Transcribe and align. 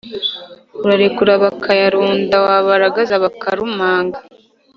«urarekurura 0.83 1.35
bakayarunda/ 1.45 2.35
wabaragaza 2.45 3.13
bakarumanga/ 3.23 4.19